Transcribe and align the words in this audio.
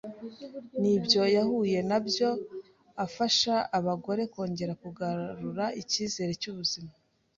nk’ibyo 0.79 1.21
yahuye 1.35 1.79
nabyo, 1.89 2.29
afasha 3.05 3.53
abagore 3.77 4.21
kongera 4.33 4.73
kugarura 4.81 5.65
icyizere 5.81 6.33
cy’ubuzima, 6.41 6.91